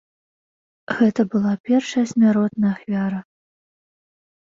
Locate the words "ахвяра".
2.81-3.19